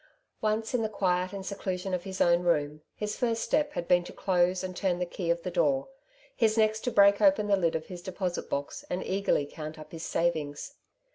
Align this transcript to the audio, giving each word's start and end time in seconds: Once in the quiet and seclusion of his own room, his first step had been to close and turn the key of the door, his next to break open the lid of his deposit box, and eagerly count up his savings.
Once 0.41 0.73
in 0.73 0.81
the 0.81 0.89
quiet 0.89 1.31
and 1.31 1.45
seclusion 1.45 1.93
of 1.93 2.05
his 2.05 2.19
own 2.19 2.41
room, 2.41 2.81
his 2.95 3.15
first 3.15 3.43
step 3.43 3.73
had 3.73 3.87
been 3.87 4.03
to 4.03 4.11
close 4.11 4.63
and 4.63 4.75
turn 4.75 4.97
the 4.97 5.05
key 5.05 5.29
of 5.29 5.43
the 5.43 5.51
door, 5.51 5.89
his 6.35 6.57
next 6.57 6.79
to 6.83 6.89
break 6.89 7.21
open 7.21 7.45
the 7.45 7.55
lid 7.55 7.75
of 7.75 7.85
his 7.85 8.01
deposit 8.01 8.49
box, 8.49 8.83
and 8.89 9.05
eagerly 9.05 9.45
count 9.45 9.77
up 9.77 9.91
his 9.91 10.01
savings. 10.03 10.73